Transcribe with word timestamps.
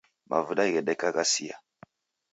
Mavuda 0.29 0.63
ghedeka 0.73 1.07
ghasia. 1.15 1.55